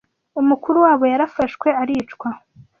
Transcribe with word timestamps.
umukuru 0.41 0.77
wabo 0.85 1.05
yarafashwe 1.11 1.67
aricwa 1.81 2.29